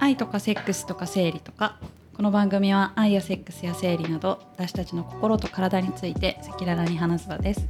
[0.00, 1.78] 愛とかセックスとか生理とか
[2.16, 7.68] この番組は愛やセックスや生理など私たちの心と体について赤裸々に話す場です。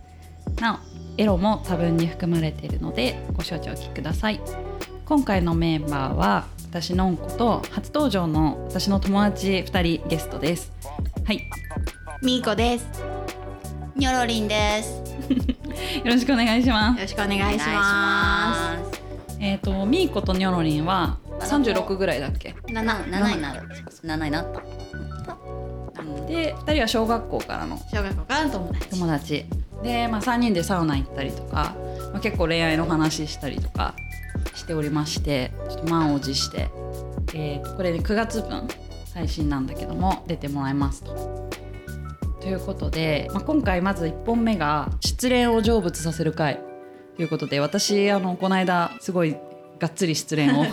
[0.61, 4.41] なおエロも多分に含まれているのでご承知おきください。
[5.05, 10.73] 今回のメンバーは私のんこと初登場の私の友達2人ゲストです。
[11.25, 11.41] はい。
[12.23, 12.87] みーこです。
[13.97, 15.03] ニョロリンです。
[16.05, 16.97] よろしくお願いします。
[16.99, 18.77] よろしくお願いしま
[19.41, 21.19] えっ、とみーことにょろりんは
[21.63, 22.55] 36ぐらいだっけ？
[22.73, 23.69] 七七になる。
[24.03, 24.63] 七になった。
[26.27, 27.85] で2人は小学校からのす。
[27.95, 28.89] 小学校からの友達。
[28.91, 29.47] 友達
[29.83, 31.75] で、まあ、3人でサウナ行ったりとか、
[32.13, 33.95] まあ、結構恋愛の話したりとか
[34.55, 36.69] しておりましてちょっと満を持して、
[37.35, 38.67] えーこれで9月分
[39.15, 41.49] 配信なんだけども出てもらいますと。
[42.41, 46.61] ということで、まあ、今回まず1本目が「失恋を成仏させる会」
[47.17, 49.37] ということで私あのこの間すごい
[49.79, 50.65] がっつり失恋を。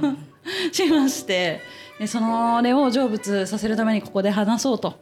[0.72, 1.60] しまして。
[1.98, 4.98] でそのれを成仏させるためにここで話そうと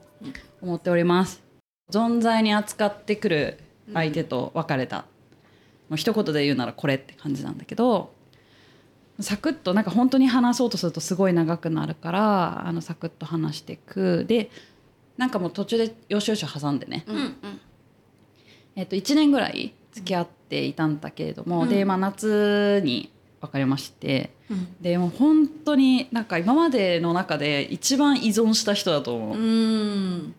[0.61, 1.41] 思っております。
[1.93, 3.59] 存在に扱ってくる
[3.95, 5.05] 相手と別れた、
[5.89, 8.13] もう一言で言うならこれって感じなんだけど
[9.21, 14.25] サクッとなんか本当に話そうとするとすごい長くなるからあのサクッと話していく。
[14.27, 14.51] で
[15.17, 17.35] なんかもう途中でよしよし挟んでね、うんうん。
[18.77, 21.69] えっと1年ぐらい付き合っていたんだけれども、うん。
[21.69, 24.77] で、まあ、夏に別れましてうん。
[24.81, 29.39] でもう本当になんか今までの中で一番依存した人だと思う。
[29.39, 30.35] うん。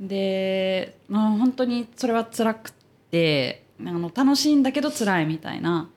[0.00, 2.72] で、まあ、本当にそれは辛くっ
[3.10, 5.88] てあの楽しいんだけど辛いみたいな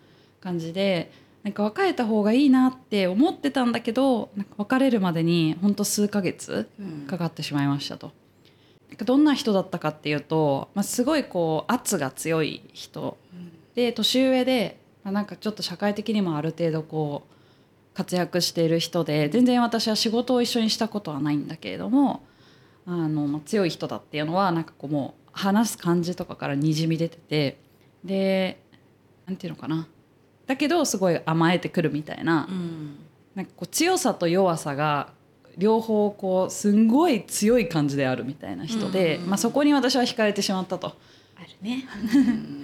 [0.41, 1.11] 感じで
[1.43, 8.11] なんか別れた方がいいなって思ってたんだけどなんか別れるまでに本当数ヶ月うんかかってしまいましたと。
[8.89, 13.17] なんかどんな人だったかっていうと、まあ、すごいこう圧が強い人
[13.73, 22.23] で年上で、まあ、なんかちょっと社会的にもある程度こう活躍している人で全然私は仕事を一緒にしたことはないんだけれども
[22.85, 27.57] あの、まあ、強い人だっていうのはなんかこうもう話す感じとかからにじみ出てて
[28.03, 28.59] で
[29.25, 29.87] なんていうのかな
[30.45, 32.97] だけどすごい甘えてくるみたいな,、うん。
[33.33, 35.09] なんかこう強さと弱さが
[35.57, 40.87] 両方こうすんごい強い感じであるみたいな人で、うんまあ、そこに私は惹かれてしまったと。
[40.87, 41.85] あるね。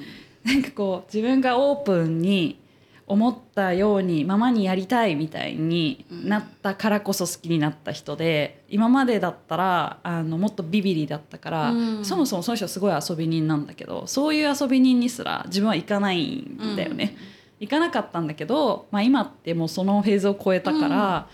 [0.51, 2.59] なんかこう自分がオープンに
[3.07, 12.05] 思ったようにままにやりたいみたいになったからこそ好きになった人で今までだったらあのもっとビビリだったから、うん。
[12.05, 17.17] そもそもその人すごい遊び人なんだけどそういう遊び人にすら自分は行かないんだよね。
[17.59, 21.27] 行かなかったんだけど、まあ、今ってもうそのフェーズを超えたから、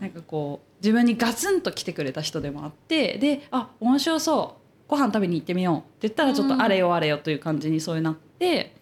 [0.00, 4.61] なんかこう自分にガツンと来てくれた人でもあってであ面白そう
[4.92, 5.78] ご飯食べに行ってみよう。
[5.78, 8.74] って言ったらちょっとあれよあれよという感じにそういうなって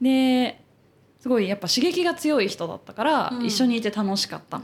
[0.00, 0.58] で
[1.18, 3.44] すごいやっぱ刺激が強い人だったから、うん。
[3.44, 4.62] 一緒にいて楽しかった。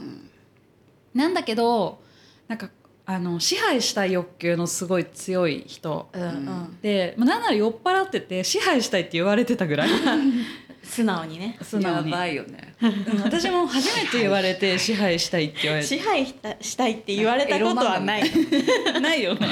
[1.13, 1.99] なんだけど
[2.47, 2.71] なんか
[3.05, 6.09] あの支配したい欲求のすごい強い人。
[6.11, 6.79] うんうん。
[6.81, 9.89] で、まあ、なんなら酔っ払ってて支配したいって言われてたぐらい
[10.87, 11.57] 素直にね。
[11.61, 12.75] 素直にやばいよね。
[12.81, 18.23] うん私も初めて言われて 支配したいって言われて支配したしたいって言われたことはない。
[19.01, 19.47] ないよね。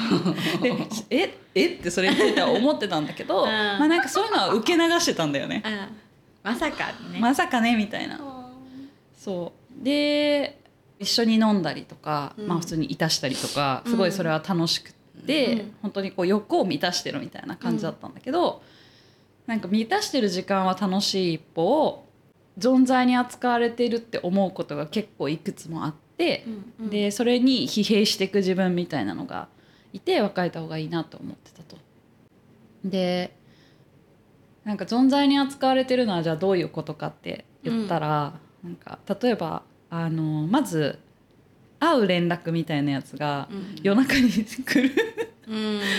[0.61, 0.73] で
[1.09, 5.61] ええってそれについては思ってたんだけど、 うんまあなんかそういうのは受け流してたんだよね。
[5.65, 6.51] うん。
[6.51, 7.19] まさかね。
[7.19, 8.19] まさかねみたいな。
[9.17, 10.59] そうで
[10.99, 14.93] 一緒に飲んだりとか、うんまあ普通にいたしたりとかすごいそれは楽しくっ
[15.25, 18.61] て、うん本当にこう欲を満たしてるみたいな感じだったんだけど、
[19.47, 22.05] なんか満たしてる時間は楽しい一方
[22.57, 26.45] 存在に扱われているって思うことが結構いくつもあって。
[26.47, 26.89] うんうん。
[26.89, 29.49] でそれに疲弊していく自分みたいなのが
[29.91, 31.77] いて別れた方がいいなと思ってたと。
[32.83, 33.35] で
[34.63, 40.99] なんか存在に扱われてるのはじゃあどういうことかって言ったら、なんか例えばあのまず
[41.79, 45.24] 会う連絡みたいなやつがうん夜中に来る、うん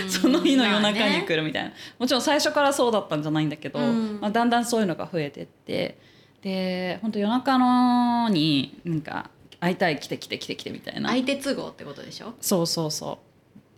[0.09, 1.37] その日の夜中に来る。
[1.37, 4.19] るみたいな、もちろん最初からそうだったんじゃないんだけど、うん。
[4.19, 5.97] まあ、だんだんそういうのが増えてって。
[6.41, 11.09] で本当夜中のになんか会いたい来て来て来て来てみたいな。
[11.09, 12.35] 相手都合ってことでしょ？
[12.39, 13.17] そうそうそ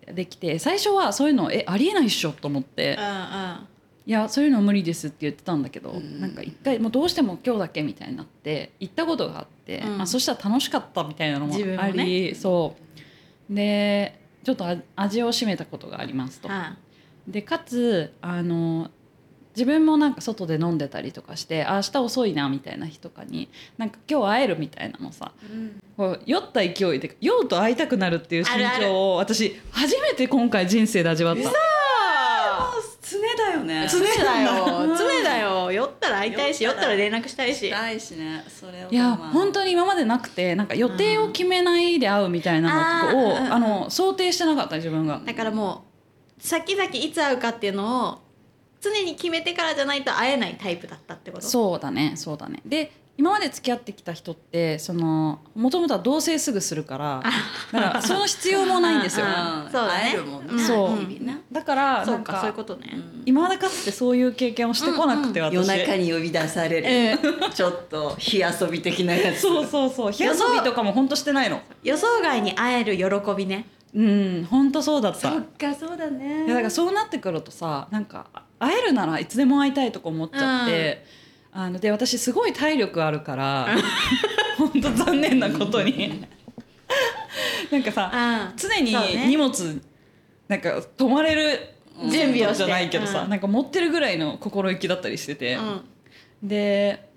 [0.07, 0.13] う。
[0.13, 2.97] できて最初はそういうのえありえないっしょと思って。
[2.99, 3.67] うんうん。
[4.05, 9.97] いやそういうの無理ですって言ってたんだけど、うんなんか一回もうどうしても今日だけみたいになって行ったことがあって、うん。
[9.97, 12.35] まあ、そしたら楽しかったみたいなのもあり、ね。
[12.35, 12.75] そ
[13.49, 13.55] う。
[13.55, 16.47] でちょっとあ味を占めたことがありますと。
[16.47, 16.75] は
[17.27, 18.89] でかつあの
[19.55, 31.51] 自分もなんか外で飲んでたりとかしてあ明日遅いなみたいな日とかになんか今日会えるみたいなのさうんこう酔った勢いで酔うと会いたくなるっていう心境を私初めて今回人生で味わった。
[33.63, 34.97] 嘘常だよよね常だよ。
[34.97, 35.71] 常だよ。
[35.71, 36.95] 酔ったら会いたいし酔ったら。
[36.95, 37.67] 連絡したいし。
[37.69, 38.43] いしね。
[38.47, 45.21] それをいやまあ本当に今までなくてなんか予定を決めないで会うみたいなのを、あの想定してなかった自分が。
[45.25, 45.85] だからも
[46.39, 48.19] う先々いつ会うかっていうのを
[48.81, 51.45] 常に決めてからじゃないと会えないタイプだったってこと？
[51.45, 52.61] そうだねそうだね。
[52.65, 57.21] で今まで付き合ってきた人ってそのもともとは同棲すぐするから
[57.73, 59.25] だからその必要もないんですよ。
[59.69, 60.15] そうだね。
[61.69, 62.89] からそうんかそういうことね。
[62.93, 63.23] うん。
[63.25, 65.53] 今までかつてそういう経験をしてこなくて、私。
[65.53, 67.19] 夜中に呼び出される、
[67.53, 69.41] ちょっと火遊び的なやつ。
[69.41, 70.11] そうそうそう。
[70.11, 71.61] 火遊びとかも本当してないの。
[71.83, 73.05] 予想外に会える喜
[73.37, 73.67] びね。
[73.93, 74.47] うん。
[74.49, 75.29] 本当そうだった。
[75.29, 76.47] いかそうだね。
[76.47, 78.27] やだからそうなってくるとさなんか
[78.57, 81.05] 会えるならいつでも会いたいとか思っちゃって、
[81.61, 83.67] あので私すごい体力あるから
[84.57, 86.23] 本当残念なことに。
[87.69, 88.95] なんかさうん常に
[89.27, 89.81] 荷物
[90.47, 91.59] なんか泊まれる
[92.09, 92.55] 準備をして。
[92.55, 93.29] じゃないけどさ、うん。
[93.29, 95.81] なんか持ってるぐらいの心意気だったりしてて、うん。
[96.41, 97.09] で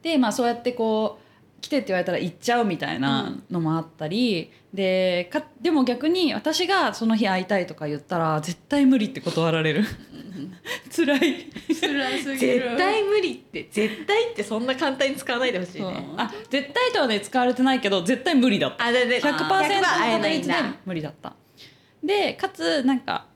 [0.00, 1.25] でまあそうやってこう
[1.66, 9.84] 来てって言われたら行っちゃうみたいなのもあったり、でかでも逆に私がその日会いたいとか言ったら絶対無理って断られる。
[10.94, 11.50] 辛い。
[11.68, 16.06] 辛す絶対無理って絶対ってそんな簡単に使わないでほしいね。
[16.16, 18.84] あ絶対とはね使われてないけど絶対無理だった。
[18.84, 20.74] あでで100%の確率でだ。
[20.84, 21.34] 無理だった。
[22.04, 23.26] でかつなんか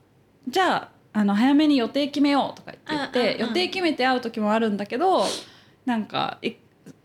[0.47, 3.41] じゃああの早めに予定決めようとか言って、うんうんうん。
[3.41, 5.25] 予定決めて会う時もあるんだけど
[5.85, 6.57] なんかえ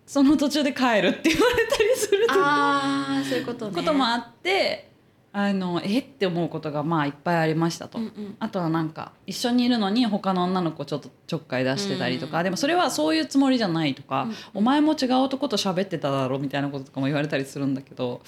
[0.05, 3.75] その途中で帰るって言われたりするああそういうことね。
[3.75, 4.89] こともあって
[5.33, 7.97] あのえって思うことがまあいっぱいありましたと。
[7.97, 8.35] うんうん。
[8.39, 12.43] あとはなんか一緒にいるのに他の女の子ちょっとちょっかい出してたりとか、うん。
[12.45, 18.21] でもそれはそういうつもりじゃないとか、うんお前も違う男と喋ってただろみたいなこととかも言われたりするんだけど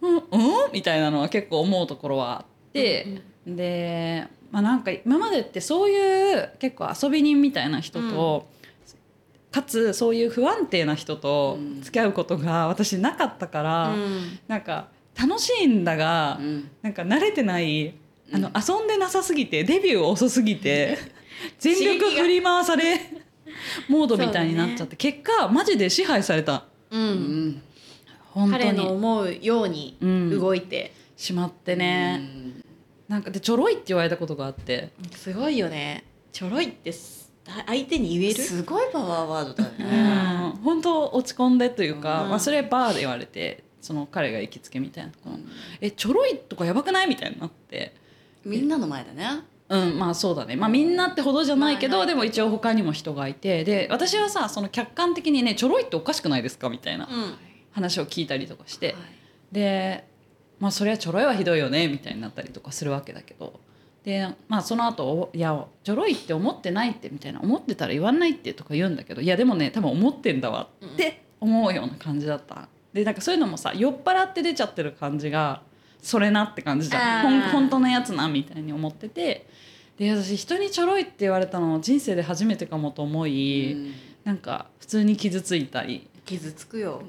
[0.00, 0.22] うんうん？
[0.72, 8.46] みたいなのは結構思うところはあって、で、まあ、なんか今までってそういう結構遊び人みたいな人と、
[9.56, 14.38] かつそういう不安定な人と付き合うことが私なかったから、うん。
[14.48, 14.88] なんか
[15.18, 16.70] 楽しいんだが、うん。
[16.82, 17.94] なんか慣れてない
[18.34, 20.98] あの、遊んでなさすぎてデビュー遅すぎて
[21.58, 23.00] 全力振り回され
[23.88, 26.64] モードみたいになっちゃって、結果マジで支配された。
[26.90, 27.48] ううん。
[27.48, 27.62] ん
[28.34, 30.38] 本当彼のに思うようにうん。
[30.38, 32.28] 動いて、しまってね、
[33.08, 34.90] なんかでちょろいって言われたことがあって。
[35.12, 36.04] すごいよね。
[36.30, 37.25] ちょろいってす
[37.66, 38.42] 相手に言える？
[38.42, 40.48] すごいパワーワードだうね。
[40.48, 40.50] ん。
[40.62, 42.30] 本当落ち込んでというか、うん。
[42.30, 45.36] まあ、それバーで言われてその彼が行きつけみたいなところ、
[45.80, 47.08] えちょろいとかやばくない？
[47.08, 47.94] みたいになって。
[48.44, 49.40] みんなの前だね。
[49.68, 50.54] うんまあそうだね。
[50.56, 53.64] まあみんなってほどじゃないけど、まあでも一応他にも人がいて。
[53.64, 56.68] で私はさその客観的にねちょろいっておかしくないですか？
[56.68, 57.34] みたいなうん。
[57.72, 58.94] 話を聞いたりとかして、
[59.52, 60.08] で
[60.58, 63.60] まあそれはちょろいはひどいよねみたいになったりとかするわけだけど
[64.06, 72.68] でまあその後おいやちょろいって思ってないってみたいな思ってたら言わないってとか言うんだけどいやでもね多分思ってんだわって思うような感じだった。
[72.92, 75.60] でなんかそういうのもさ酔っ払って出ちゃってる感じが
[76.00, 77.50] それなって感じじゃん。
[77.50, 79.46] 本当のやつなみたいに思ってて。
[79.98, 83.94] で私人にちょろいって言われたの人生で初めてかもと思い、うん。
[84.24, 87.02] なんか普通に傷ついたり傷つくよ、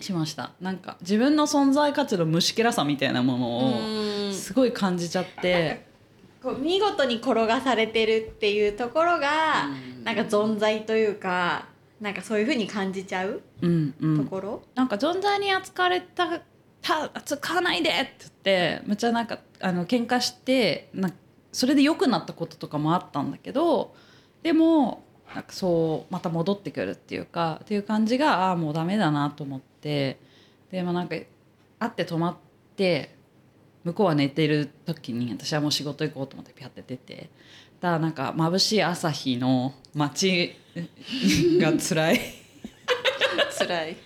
[0.00, 0.52] しました。
[0.60, 4.30] なんか自分の存在価値の虫けらさみたいなものうん。
[4.30, 5.85] をすごい感じちゃって、
[6.46, 10.04] こう見事に転がされてるっていうところが、うん。
[10.04, 11.66] なんか存在というか
[12.00, 16.40] なんかそういうふうに感じちゃううんうん、ところ、なんか存在に扱われた
[16.80, 21.10] た扱わないでって言ってめっちゃなんかあの喧嘩してな
[21.50, 23.96] それで良くなったこととかもあったんだけど
[24.44, 25.02] でも
[25.34, 30.20] なんかそうまた戻ってくるっていうかっていう感じがああもうダメだなと思って
[30.70, 31.26] でもなんか会
[31.88, 32.36] って泊まっ
[32.76, 33.15] て
[33.86, 37.30] 向こうは寝てる時に私はもう仕事行こうと思ってピャって出て
[37.80, 40.56] だからなんか眩しい朝日の街
[41.60, 42.20] が辛い。
[43.56, 43.96] 辛い。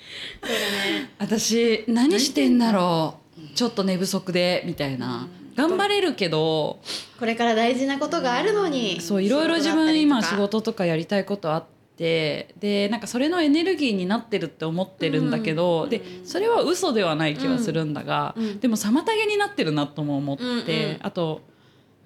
[0.42, 0.60] そうだ
[0.90, 1.10] ね。
[1.18, 3.56] 私何してんだろう。
[3.56, 5.28] ちょっと寝不足でみたいな。
[5.56, 6.78] 頑張れるけど
[7.18, 20.97] これから大事なことがあるのにそういろいろ自分今仕事とかやりたいことあってでなんかそれのエネルギーになってるって思ってるんだけど、でそれは嘘ではない気はするんだが、うんでも妨げになってるなとも思って、うんうん。
[21.02, 21.42] あと、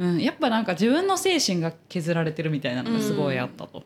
[0.01, 3.85] うん、やっぱなんか自分の精神が削られてるみたいなのがすごいあったと。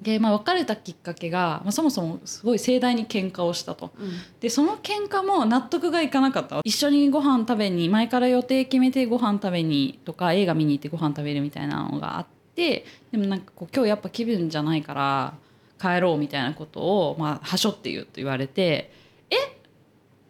[0.00, 3.92] で、まあ、別れたきっかけが、まあ、そもそもすごい盛大に喧嘩をしたと。
[3.98, 4.12] うん。
[4.40, 15.34] でその喧嘩も納得がいかなかった一緒にご飯食べに前から予定決めてご飯食べにとか映画見に行ってご飯食べるみたいなのがあってでもなんかこう今日やっぱ気分じゃないから
[15.80, 18.92] 帰ろうみたいなことをまあはしょって言うと言われて
[19.30, 19.36] 「え？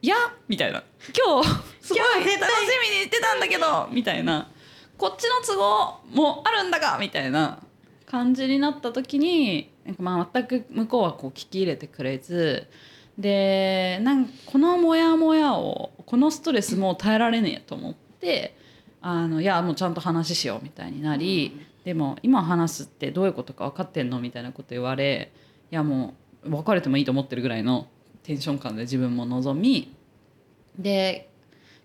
[0.02, 0.16] いや?」
[0.48, 0.82] みたいな
[1.16, 1.48] 「今日
[1.80, 2.38] すごい楽し
[2.90, 4.50] みにしてたんだけど」みたいな。
[4.96, 7.58] こっちの都合もあるんだがみたいな。
[8.06, 12.68] 感じになった時になんかまあ全く向こうはこう聞き入れてくれず
[13.18, 18.56] でなんこのモヤモヤをこのストレスもう耐えられねえと思って
[19.00, 25.32] あのいやもうちゃんと話しようみたいになり、でも今話すってどういうことか分かってんのみたいなこと言われ
[25.70, 26.14] いやも
[26.44, 27.88] う別れてもいいと思ってるぐらいの
[28.22, 29.94] テンション感で自分も望み
[30.78, 31.30] で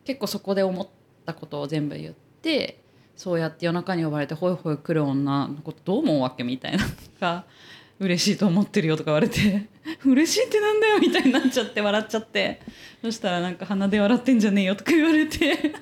[0.05, 0.87] 結構そこで思っ
[1.25, 2.81] たことを全部言って
[3.15, 7.45] そうやって夜中に呼ばれてホイホイ来る女のことどう思うわけみたいなのが
[7.99, 9.67] 嬉しいと思ってるよとか言われて
[10.05, 12.61] 嬉しいってなんだよみたいになっちゃって笑っちゃって。
[13.01, 15.73] そしたらなんか鼻で笑ってんじゃねえよとか言われて。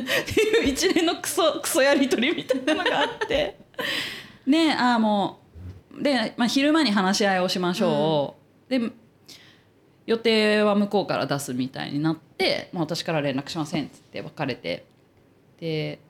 [0.00, 3.58] っていう一連のクソクソやり取りみたいなのがあって。
[4.46, 5.40] でああも
[5.98, 8.36] うで、まあ、昼間に話し合いをしましょ
[8.68, 8.90] う、で
[10.06, 14.84] 予定は向こうから出すみたいになって、まあ、私から連絡しませんっつって別れて。
[15.60, 16.00] で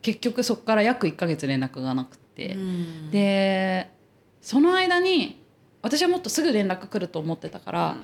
[0.00, 3.10] 結局そこから約1ヶ月連絡がなくて、うん。
[3.10, 3.90] で
[4.42, 5.40] その間に
[5.80, 7.96] 私はもっとすぐ連絡来ると思ってたから、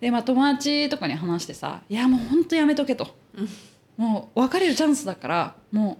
[0.00, 3.16] でまあ、友達とかに話してさ「いやもうほんとやめとけ」と、
[3.96, 5.98] もう別れるチャンスだからも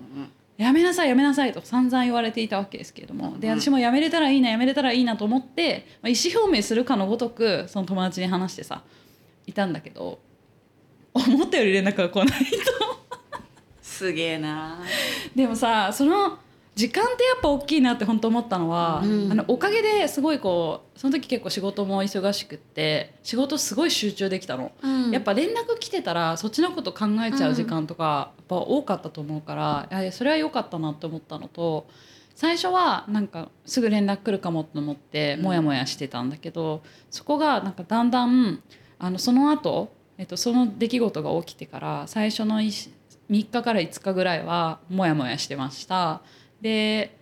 [0.58, 3.38] うやめなさいやめなさいと散々言われていたわけですけれども。
[3.38, 8.82] で私もやめれたらいいなやめれたらいいなと思って、まあ、意思表明するかのごとくその友達に話してさ
[9.46, 10.18] いたんだけど
[11.12, 13.06] 思ったより連絡が来ないと。
[13.82, 14.78] すげえな。
[15.34, 16.38] でもさその
[16.76, 19.32] 時間ってやっぱ大きいなって本当思ったのは、うん。
[19.32, 25.10] あのおかげですごいこうその時結構仕事も忙しくって仕事すごい集中できたの、うん。
[25.10, 29.54] やっぱ連絡来てたらそっちのこと考えちゃう時間とか、やっぱ多かったと思うか
[29.90, 31.88] らいやそれは良かったなって思ったのと
[32.34, 38.62] 最初はなんかすぐ連絡来るかもと思ってモヤモヤしてたんだけど、そこがなんかだんだん
[38.98, 42.90] あのその後、えっとその出来事が起きてから最初の3
[43.30, 46.20] 日から5日ぐらいはモヤモヤしてました。
[46.60, 47.16] で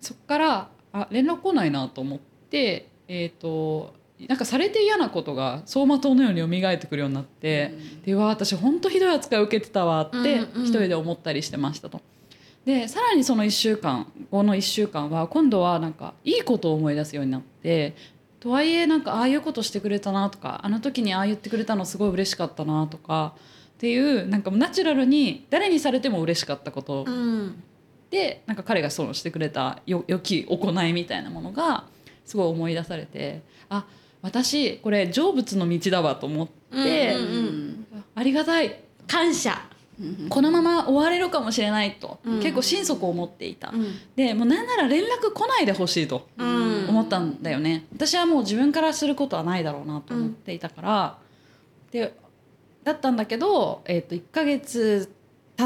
[0.00, 3.94] そっからあ連絡来ないなと思ってえっ、と
[4.28, 12.00] なんかされて嫌なことが走馬灯のように蘇ってくるようになって、でうわ私本当ひどい扱いを受けてたわってうんうん一人で思ったりしてましたと。
[12.64, 17.96] でさらにその1週間後の1週間は今度はなんかいいことを思い出すようになって
[18.38, 23.34] とはいえなんかああいうことしてくれたなとかあの時にああ言ってくれたのすごい嬉しかったなとか
[23.74, 27.62] っていうなんかナチュラルに誰にされても嬉しかったことうん
[28.10, 31.84] でなんか彼がそうしてくれたよ良き行いみたいなものが
[32.24, 33.86] すごい思い出されてあ
[34.22, 38.80] 私これ成仏の道だわと思って、うんうんうんありがたい。
[39.06, 39.60] 感謝、
[40.28, 42.40] このまま終われるかもしれないと、うん。
[42.40, 43.98] 結構心底思っていた、うん。
[44.14, 46.86] でもうなんなら連絡来ないでほしいとうん。
[46.88, 51.18] 思ったんだよね、私はもう自分からすることはないだろうなと思っていたから、
[51.90, 52.14] で
[52.84, 55.12] だったんだけど、えー、と1ヶ月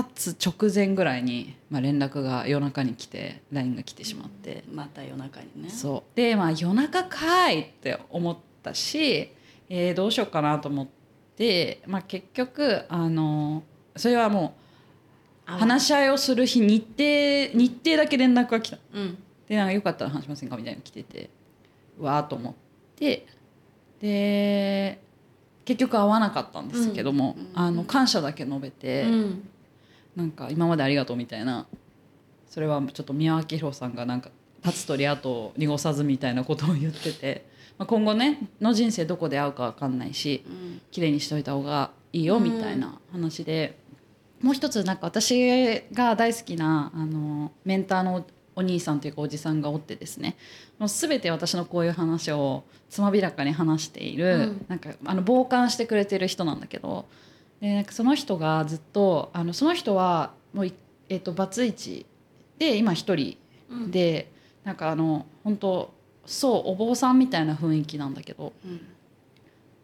[0.03, 5.71] 経つ直前ぐらいに、まあ、連絡が夜中に来て LINE が来てしまって、また夜中にね。
[5.71, 6.17] そう。
[6.17, 9.31] でまあ夜中かいって思ったし、
[9.69, 10.89] えーどうしようかなと思っ
[11.37, 13.63] て、まあ、結局あの
[13.95, 14.57] それはも
[15.47, 18.79] う話し合いをする日日程日程だけ連絡が来た。
[18.93, 19.19] うん。
[19.47, 21.31] でなんかよかったら話しませんかみたいなの来てて
[22.01, 22.55] うわーと思っ
[22.97, 23.27] て。
[24.01, 24.99] で
[25.65, 27.49] 結局会わなかったんですけども、うん。
[27.55, 29.49] あの感謝だけ述べて、うん
[30.17, 31.67] なんか今までありがとうみたいな
[32.49, 34.31] それはちょっと宮脇宏さんがなんか
[34.65, 37.47] 立つ鳥跡を濁さずみたいなことを言ってて、
[37.79, 40.81] まあ、今後ねの人生どこで会うか分かんないしうん。
[40.91, 43.77] 綺麗にしといた方がいいよみたいな話で、
[44.41, 50.37] もう一つなんか私が大好きなあのメンターのお兄さんというかおじさんがおってですね
[50.79, 54.67] もう全て私のこういう話をつまびらかに話している、うん。
[54.69, 57.07] なんかあの傍観してくれてる人なんだけど
[57.61, 60.75] でなんかその人がずっとあのその人はもうい、
[61.09, 62.07] えっとバツイチ
[62.59, 63.37] で今一人
[63.71, 63.91] うん。
[63.91, 64.31] で、
[64.65, 65.95] なんかあの本当
[66.27, 68.81] そうお坊さんみたいな雰囲気なんだけどうん。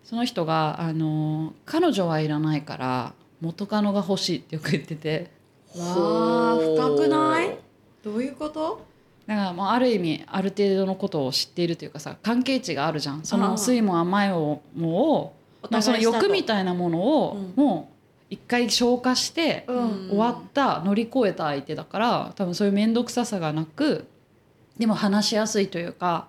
[0.04, 5.30] その人があの「彼女はいらないから元カノが欲しい」ってよく言ってて。
[5.76, 7.56] わあ深くない？
[8.02, 8.84] どういうこと？
[9.26, 13.24] だからもうある意味ある程度のことを知っているというかさ関係値があるじゃん。
[13.24, 15.32] その酸いも甘いもをお
[15.68, 17.64] まあ、その欲みたいなものをうん。
[17.64, 17.94] もう
[18.30, 20.08] 一回消化してうん。
[20.10, 24.06] 終わった乗り越えた相手だから多分そういう面倒くささがなく
[24.78, 26.28] でも話しやすいというか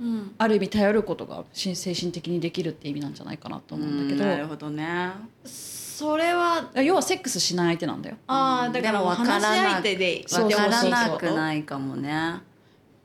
[0.00, 0.34] うん。
[0.38, 5.12] ある意味頼ることが精神的にできるって意味なんじゃないかなと思うんだけど、なるほどね。
[5.44, 8.16] それは要はセックスしない相手なんだよ。
[8.26, 12.10] ああだから話し相手でそう分からなそうそうそうくないかもね。
[12.10, 12.55] で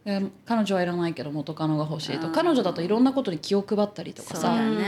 [0.03, 2.27] 彼女はいらないけど元カノが欲しいと。
[2.27, 2.33] うん。
[2.33, 4.85] 彼女だといろんなことに気を配ったりとかさね。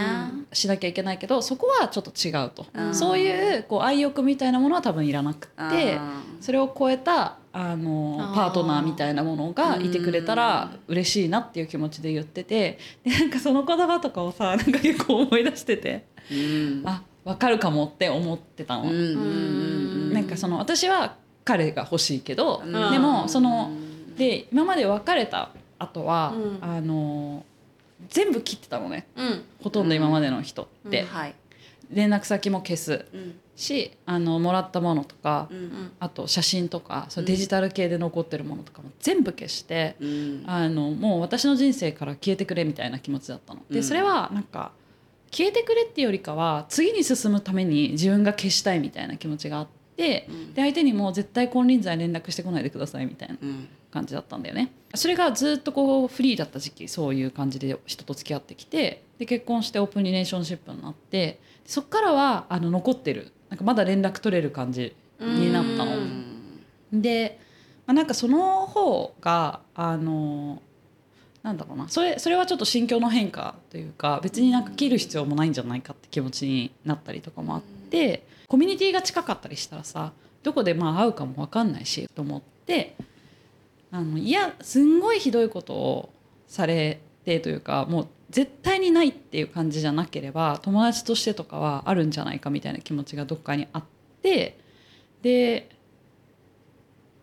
[0.54, 2.96] しなきゃいけないけどそこはちょっと違うと、うん。
[2.96, 16.88] そういうこう愛欲みたいなものは多分いらなくってあそれを超えたあのパートナーみたいなものがいてくれたら嬉しいなっていう気持ちで言っててでなんかその言葉とかをさ なんか結構思い出しててーうん。
[16.88, 18.84] あ分かるかもって思ってたの。
[18.84, 20.12] うん。
[20.12, 21.16] なんかその私は
[21.46, 22.92] 彼が欲しいけど、うん。
[22.92, 23.72] でもその
[24.18, 26.58] で今まで別れた後は、うん。
[26.62, 27.46] あの
[28.10, 29.08] 全部切ってたのね。
[29.16, 29.44] うん。
[29.62, 31.36] ほとんど今までの人って、うんはい。
[31.92, 33.06] 連絡先も消す。
[33.14, 33.40] うん。
[33.56, 37.28] しあのもらったものとか、うんあと写真とかそううん。
[37.28, 40.44] デジタル系で残ってるものとかも全部消して、うん。
[40.48, 43.62] あのもう私の人生から消えてくれみたいな気持ちだったの。
[43.70, 43.84] でうん。
[43.84, 44.72] それはなんか
[45.32, 50.54] 消えてくれっていうよりかは次に進むために自分が消したいみたいな気持ちがあって、うん。
[50.54, 53.38] で相手にも絶対金輪際連絡してこないでくださいみたいな。
[53.42, 54.72] うん感じだったんだよね。
[54.96, 63.32] それがずっとこうフリーだった時期そういう感じで人と付き合ってきてで結婚してオープンリレーションシップになってそっからはあの残ってる。
[63.50, 65.98] なんかまだ連絡取れる感じになったの。
[65.98, 67.02] うん。
[67.02, 67.40] で、
[67.86, 70.60] まあ、なんかその方があの
[71.44, 71.88] なんだろうな。
[71.88, 82.96] それそれはちょっと心境の変化というか別になんか切る必要もないんじゃないかって気持ちになったりとかもあってコミュニティが近かったりしたらさどこでまあ会うかも分かんないしと思って
[83.94, 86.14] あのいやすんごいひどいことを
[86.48, 93.84] されてというかもう絶対にないっていう感じじゃなければ友達としてとかはあるんじゃないかみたいな気持ちがどっかにあっ
[94.24, 94.60] て
[95.22, 95.70] で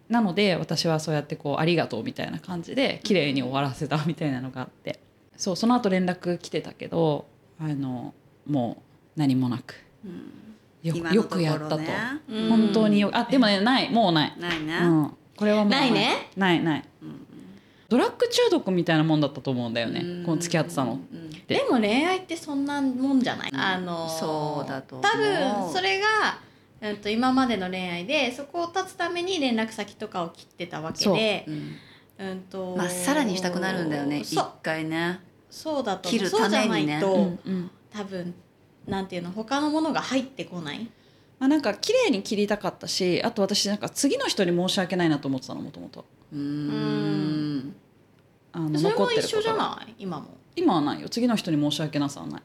[0.08, 5.00] なので私はそうやってこう「ありがとう」みたいな感じで綺麗に終わらせたみたいなのがあって。
[5.40, 7.26] そうその後連絡来てたけど
[7.58, 8.12] あの
[8.46, 8.82] も
[9.16, 9.74] う何もなく。
[10.82, 11.78] よ今のよくやったと、
[12.28, 16.28] 本当によあでもねないもうない、ないねうん、これはもうないね。
[16.36, 16.62] ない。
[16.62, 17.26] ないうん
[17.88, 20.00] ドラッグ中毒みたいなもんだったと思うんだよね。
[20.00, 20.24] うん。
[20.24, 20.92] この付き合ってたの。
[20.92, 25.10] うんででも恋愛ってそんなもんじゃない、あのそうだと思う。
[25.10, 26.06] 多分それが、
[26.82, 31.50] うん、と今までの恋愛でそこを断つために連絡先とかを切ってたわけでう。
[31.50, 31.76] ん
[32.18, 34.20] うんとまっさらにしたくなるんだよね。
[34.20, 35.18] 一回ね。
[35.50, 37.70] そうだと切るそうじゃないためにねと、うんうん。
[37.90, 38.34] 多分
[38.86, 40.88] なんていうの他のものが入ってこない
[41.40, 47.74] まあ、なんか綺麗に切りたかったしあと私なんか次の人に申し訳ないなと思ってたのもともとうーん。
[48.52, 49.94] あのそれも残ってること一緒じゃない？
[49.98, 50.26] 今も。
[50.54, 51.08] 今はないよ。
[51.08, 52.42] 次の人に申し訳なさはない。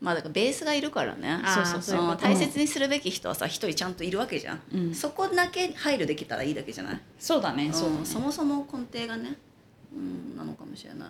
[0.00, 1.40] まあだからベースがいるからね。
[1.46, 2.16] そうそうそう。
[2.20, 4.94] 大切にするべき人はさ一人ちゃんといるわけじゃん、うん。
[4.94, 7.00] そこだけ配慮できたらいいだけじゃない？
[7.18, 8.02] そうだねそうだね。
[8.02, 9.36] んそもそも根底がね、
[9.94, 11.08] うん、なのかもしれない。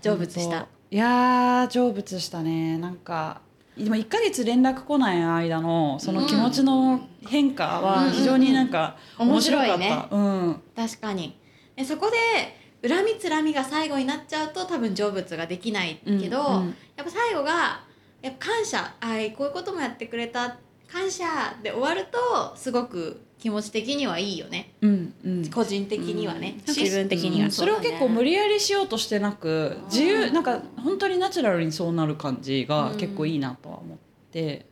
[0.00, 0.66] 成仏した。
[0.90, 2.78] いやー成仏したね。
[2.78, 3.40] なんか
[3.84, 10.62] でも1ヶ月連絡来ない間のその気持ちの変化は非常になんかうん面白かった、うん。
[10.76, 11.38] 確かに。
[11.76, 17.80] でそこで恨みつらみが最後になっちゃうと多分成仏ができないけど、うんうんやっぱ最後が
[18.20, 18.94] やっぱ感謝。
[19.00, 20.58] あいこういうこともやってくれた
[20.92, 21.24] 感謝
[21.62, 24.72] で終わるとすごく気持ち的にはいいよね。
[24.80, 25.50] うんうん。
[25.50, 26.74] 個人的にはね、うん。
[26.74, 33.98] 自分的には、うんそれを結構無理やりしようとしてなく自由なんか本当にナチュラルにそうなる感じが結構いいなとは思っ
[34.32, 34.66] て、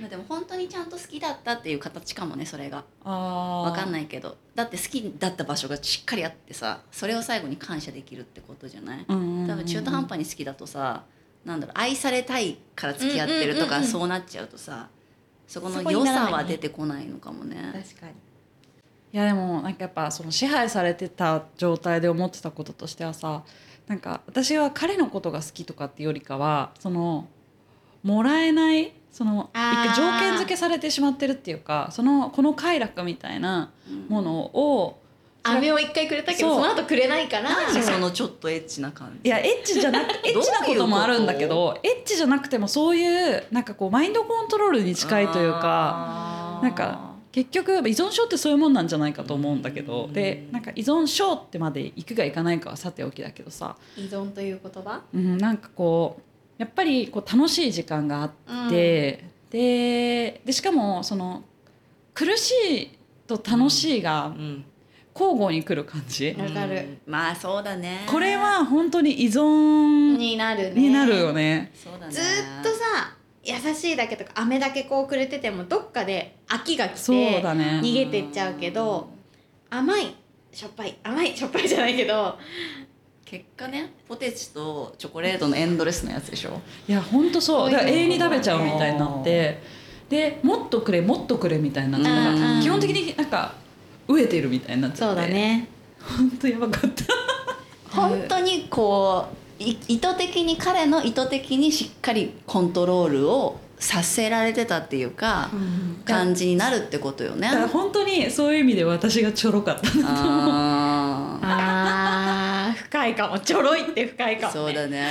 [0.00, 2.84] まあでも本当にちゃんと好きだったっていう形かもねそれが。
[3.04, 4.36] ああわかんないけど。
[4.54, 9.04] だって好きだった場所がしっかりあってさそれを最後に感謝できるってことじゃない？
[9.08, 11.04] うんうんうん多分中途半端に好きだとさ
[11.44, 14.88] なんだろう愛されたいから付き合ってるとうんうんうんうんかそうなっちゃうとさ
[15.48, 17.56] そこの良さは出てこないのかもね。
[17.72, 18.12] 確かに
[19.10, 23.42] いやでもなんかやっぱその支配されてた状態で思ってたこととしてはさ
[23.86, 27.26] なんか私は彼のことが好きとかっていうよりかはその
[28.02, 29.48] もらえないその
[29.96, 33.72] 条件付けされてしまってるっていうかそのこの快楽みたいな
[34.10, 35.00] ものを
[35.50, 39.28] 飴を一回くれたけどその後くれないからそのちょっとエッチな感じ？
[39.28, 55.02] いやエッチじゃなくてエッチなこともあるんだけどエッチじゃなくてもそういうなんかこうマインドコントロールに近いというかなんか結局依存症ってそういうもんなんじゃないかと思うんだけどでなんか依存症ってまで行くか行かないかはさておきだけどさ、依存という言葉？
[55.14, 56.22] うん、なんかこう
[56.56, 58.24] やっぱりこう楽しい時間があ
[58.66, 61.44] って、ででしかもその
[62.14, 64.64] 苦しいと楽しいがうん
[65.18, 66.76] 交互に来る感じ、わかる。
[66.76, 66.98] うん。
[67.06, 68.04] まあそうだね。
[68.06, 70.80] これは本当に依存になるね。
[70.80, 71.72] になるよね。
[71.74, 72.12] そうだね。
[72.12, 77.80] ずーっとさ優しいだけとか飴だけこうくれててもどっかで飽きが来そうてだね。
[77.82, 79.08] 逃げてっちゃうけど
[79.70, 80.14] 甘い
[80.52, 80.96] しょっぱい。
[81.02, 82.38] 甘いしょっぱいじゃないけど。
[83.24, 86.60] 結果ねポテチとチョコレートのエンドレスのやつでしょ。
[86.88, 87.68] いや本当そう。
[87.68, 89.60] そうだから永遠に食べちゃうみたいになって。
[90.08, 92.62] でもっとくれもっとくれみたいになって。
[92.62, 93.54] 基本的になんか
[94.08, 95.20] 飢えてるみたいになっちゃって。
[95.20, 95.68] そうだね。
[96.00, 97.04] 本当やばかった。
[98.00, 99.26] 本当にこ
[99.60, 105.50] うい意図的に彼の意図的にしっかりコントロールをさせられてたっていうか、
[106.04, 107.48] 感じになるってことよね。
[107.48, 107.54] だ。
[107.54, 111.97] から本当にそういう意味で私がちょろかったああー
[112.88, 115.06] 深いかもちょろいって深いかも、ね、ーそうだね。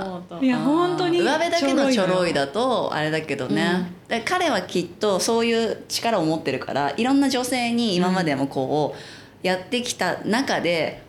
[0.00, 0.44] そう思うと。
[0.44, 11.02] いや本当に上辺だけのちょろいだだとあれだけどね、で彼はきっとそういう力を持ってるからいろんな女性に今までもこうやってきた中で、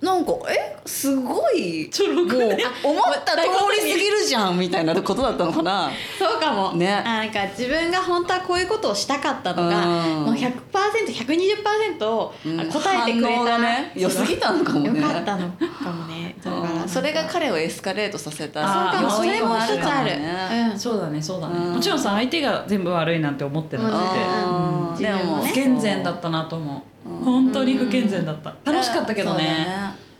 [0.00, 0.76] なんかえ？
[0.86, 1.90] すごい。
[1.90, 3.42] ちょろくもうね思った通
[3.84, 5.90] りすぎるじゃんみたいなことだったのかな。
[6.18, 6.92] そうかも、ね。
[6.92, 10.24] あなんか自分が本当はこういうことをしたかったのが、うん。
[10.26, 12.70] もう 100%120% をうん。
[12.70, 15.00] 答えてくれ反応た、がね良すぎたのかもね。
[15.00, 16.36] よかったのかもね。
[16.44, 19.10] だからそれが彼をエスカレートさせたそうかも。
[19.10, 20.78] それも一つある、ねうん。
[20.78, 21.74] そうだねそうだね、うん。
[21.74, 25.18] もちろんさ相手が全部悪いなんて思ってなくて、うん。
[25.18, 25.48] でもね。
[25.48, 26.82] 不健全だったなと思う、うん
[27.24, 28.54] 本当に不健全だった。
[28.64, 29.66] 楽しかったけどそうだね。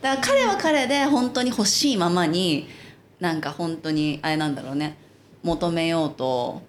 [0.01, 2.67] だから彼は彼で本当に欲しいままに
[3.19, 4.97] なんか本当にあれなんだろうね。
[5.43, 6.61] 求めようと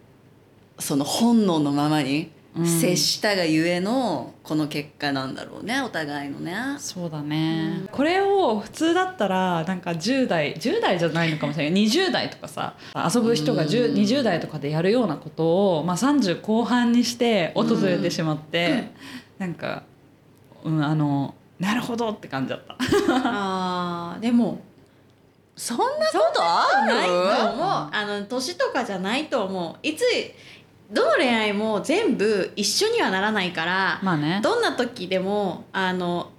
[0.79, 2.67] その本能のままにうん。
[2.67, 6.55] 接したがゆえのこの結果なんだろうねお互いのね。
[6.79, 12.75] そうだね、これを普通だったらなんか10代10代じゃないのかもしれない20代とかさ
[13.15, 13.95] 遊ぶ人が10うん。
[13.95, 18.91] 20代とかでやるようなことを、まあ、30後半にして訪れてしまって、
[19.39, 19.85] なんか、
[20.65, 22.77] うん、あのなるほどって感じだった。
[22.79, 24.61] あーでも
[25.57, 29.87] そんなことあないと思うるあの年とかじゃないと思う。
[29.87, 30.05] いつ
[30.91, 34.41] どの恋愛も全部一緒にはならないから、まあね。
[34.43, 36.31] どんな時でもあの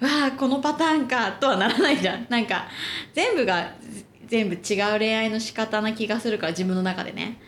[0.00, 2.26] わあこのパターンかとはならないじゃん。
[2.28, 2.66] なんか
[3.14, 3.72] 全部が
[4.26, 7.40] 全部違う恋愛の仕方な気がするから自分の中でね。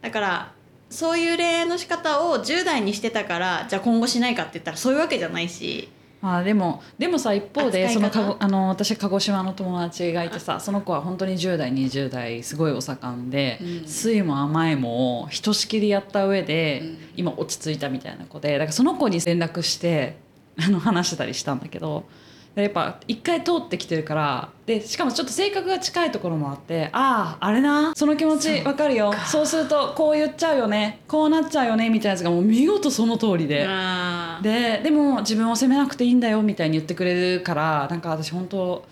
[0.00, 0.52] だから
[0.94, 5.88] そういう恋愛の仕方を10代にしてたからじゃあ今後しないかって言ったらそういうわけじゃないし。
[6.22, 13.86] まあでもでもさ一方でそのかごあの私鹿児島の友達がいてさその子は本当に10代20代すごいお盛んで、うん。
[13.86, 16.98] 酸いも甘いもをひとしきりやった上で、うん。
[17.16, 20.16] 今落ち着いたみたいな子でだからその子に連絡して
[20.56, 22.08] あの話してたりしたんだけどで
[22.62, 29.12] やっぱ一回通ってきてるからでしかもちょっと性格が近いところもあってあああれなその気持ちわかるよ。
[29.26, 31.00] そうするとこう言っちゃうよね。
[31.08, 33.66] こうなっちゃうよねみたいなやつがもう見事その通りで。
[34.42, 38.84] ででも自分を責めなくていいんだよみたいに言ってくれるからなんか私本当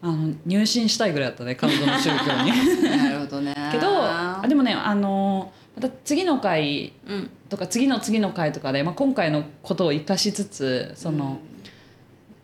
[0.00, 2.52] あの入信したいぐらいだったね彼女の宗教に。
[2.96, 3.54] なるほどね。
[3.72, 7.30] けどあでもねあのまた次の回うん。
[7.48, 11.38] とか次の次の回とかで、まあ、今回のことを生かしつつその、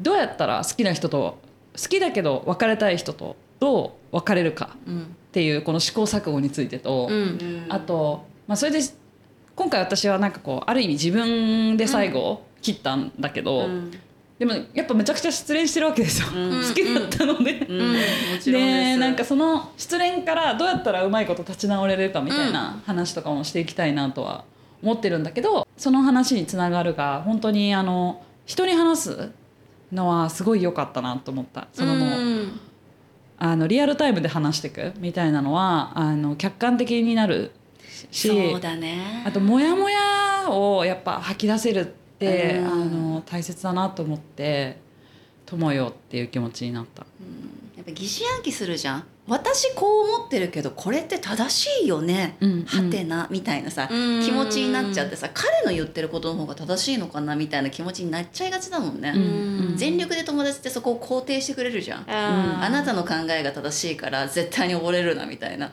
[0.05, 1.39] どうやったら好きな人と
[1.77, 7.15] 好きだけど別れたい人とどう別れるかうんっていうこの試行錯誤についてと、うん。
[7.15, 7.67] うん。
[7.69, 8.79] あと、まあ、それで
[9.57, 13.91] 今回私はなんかこうある意味自分で最後切ったんだけど、うん。
[14.39, 16.63] でもやっぱめちゃくちゃ失恋してるわけですよ、うん。
[16.63, 17.53] 好きだったので。
[17.53, 24.45] ででんかその失恋からどうやったらうまいこと立ち直れるかみたいな話とかもしていきたいなとは
[24.85, 29.31] 思ってるんだけどその話につながるが本当にあの人に話す
[29.93, 32.61] のはすごい良かったなと思ったそのもう、うん
[33.37, 37.51] あのリアルタイムで話していくみたいなのはあの客観的になる
[38.11, 39.25] しそうだね。
[39.27, 41.85] あとモヤモヤをやっぱ吐き出せるっ
[42.19, 44.79] て、うんあの大切だなと思って
[45.47, 47.05] 友よっていう気持ちになった。
[47.77, 49.05] やっぱ疑心暗鬼するじゃん。
[49.27, 52.37] 私こう思ってるけどこれって正しいよね。
[52.41, 54.23] うんはてなみたいなさうん。
[54.23, 59.13] 気持ちになっちゃってさ彼の言ってることの方が正しいのかなみたいな気持ちになっちゃいがちだもんね。
[59.17, 59.19] う
[59.73, 62.05] ん全力で友達ってそこを肯定してくれるじゃん。
[62.07, 62.65] あー。
[62.67, 65.73] あなたの考えが正しいから絶対に溺れるなみたいな。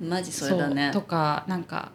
[0.00, 0.90] マジそれだね。
[0.92, 1.92] とかなんか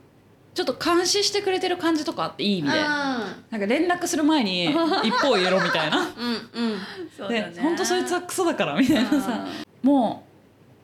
[0.53, 2.75] ちょっと監視してくれてる感じとかあっていい意味で。
[2.79, 4.65] あなんか連絡する前に
[5.03, 5.97] 一方を入れろみたいな。
[5.97, 6.79] ーうんうん。
[7.17, 9.47] そうで本当そいつはクソだからみたいなさ。
[9.82, 10.32] もう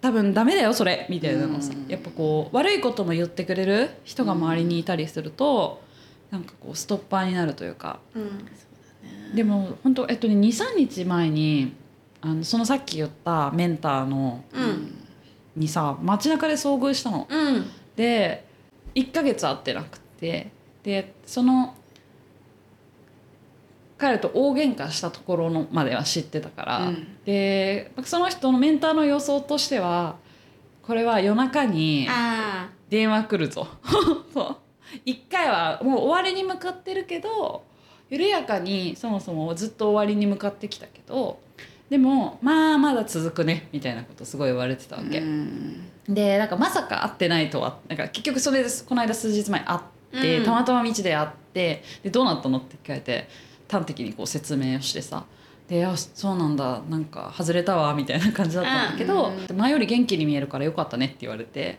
[0.01, 1.91] 多分ダメだよそれみたいなのさうん。
[1.91, 5.81] やっぱこう悪いことも言ってくれる人が周りにいたりすると
[6.31, 9.35] なんかこうストッパーになるというかうん。
[9.35, 11.73] でも本当えっとね23日前に
[12.21, 14.95] あのそのさっき言ったメンターのうん。
[15.55, 17.27] にさ街中で遭遇したの。
[17.29, 17.65] うん。
[17.95, 18.45] で
[18.95, 20.51] 1ヶ月会ってなくて
[20.83, 21.75] でその
[23.99, 27.17] 彼と大喧嘩したところのまでは知ってたから、うん。
[27.25, 30.15] でその人のメンターの予想としては
[30.81, 33.67] これは夜中にあ電話来るぞ。
[34.33, 34.55] そう。
[35.05, 37.63] 一回はもう終わりに向かってるけど
[38.09, 41.39] 緩やかにそもそもずっと終わりに向かってきたけど
[41.91, 45.19] でもまあまだ続くねみたいなことすごい言われてたわけ。
[45.19, 45.89] うん。
[46.07, 49.79] でなんかまさか会ってないとはなんか結局それですこの間数日前会っ
[50.21, 50.45] て、うん。
[50.45, 52.59] たまたま道で会ってでどうなったの？
[52.59, 53.27] って聞かれて
[53.69, 55.25] 端的にこう説明をしてさ
[55.69, 61.77] であそうなんだなんか外れたわみたいな感じだったんだけど、前より元気に見えるからよかったねって言われて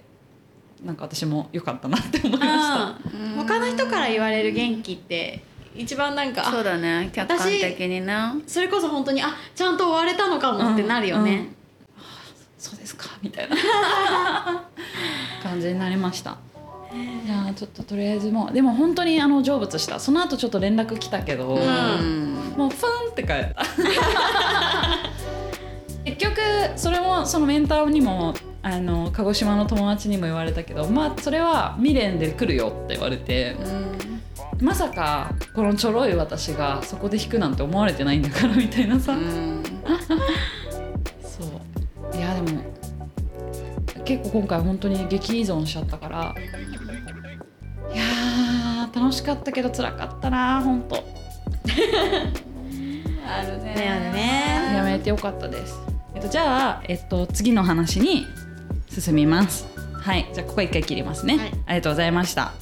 [0.85, 3.17] なんか私もよかったなって思いました。
[3.19, 3.35] うん。
[3.35, 5.43] 他の人から言われる元気って
[5.75, 8.15] 一番なんかそうあだね客観的にね
[8.47, 11.49] それこそ本当にあちゃんと終われたのかもってなるよね、
[12.57, 13.57] そうですかみたいな。
[15.43, 16.37] 感じになりました。
[16.93, 20.01] いやーちょっととりあえずもうでも本当にあの成仏した。
[20.01, 22.35] その後ちょっと連絡来たけど、んうん。
[22.57, 23.65] もうフンって帰った。
[26.05, 26.41] 結局
[26.77, 33.57] それもそのメンターにもあの鹿児島の友達にも言われたけどまあそれは未練で来るよって言われて
[34.61, 39.63] まさかこのちょろい私がそこで弾くなんて思われてないんだからみたいなさ、うん。
[41.23, 42.17] そう。
[42.17, 42.61] いやでも
[44.05, 50.97] 結構今回本当に激依存しちゃったからー楽しかったけど辛かったな本当
[53.27, 53.75] あるね。
[53.75, 54.77] ねあるね。
[54.77, 55.79] やめてよかったです、
[56.15, 58.27] えっと、じゃあ、えっと、次の話に
[58.89, 59.69] 進みます。
[59.93, 60.29] はい。
[60.33, 61.49] じゃあここ一回切りますね、はい。
[61.67, 62.53] ありがとうございました